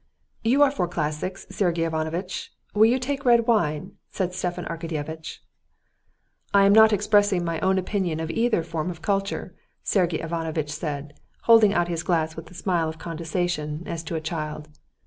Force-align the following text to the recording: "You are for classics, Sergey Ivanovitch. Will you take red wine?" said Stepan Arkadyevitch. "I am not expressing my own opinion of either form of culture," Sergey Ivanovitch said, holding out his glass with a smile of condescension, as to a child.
"You 0.43 0.63
are 0.63 0.71
for 0.71 0.87
classics, 0.87 1.45
Sergey 1.51 1.83
Ivanovitch. 1.83 2.51
Will 2.73 2.87
you 2.87 2.97
take 2.97 3.23
red 3.23 3.45
wine?" 3.45 3.97
said 4.09 4.33
Stepan 4.33 4.65
Arkadyevitch. 4.65 5.41
"I 6.55 6.65
am 6.65 6.73
not 6.73 6.91
expressing 6.91 7.45
my 7.45 7.59
own 7.59 7.77
opinion 7.77 8.19
of 8.19 8.31
either 8.31 8.63
form 8.63 8.89
of 8.89 9.03
culture," 9.03 9.53
Sergey 9.83 10.17
Ivanovitch 10.19 10.71
said, 10.71 11.13
holding 11.43 11.71
out 11.75 11.87
his 11.87 12.01
glass 12.01 12.35
with 12.35 12.49
a 12.49 12.55
smile 12.55 12.89
of 12.89 12.97
condescension, 12.97 13.83
as 13.85 14.01
to 14.05 14.15
a 14.15 14.21
child. 14.21 14.69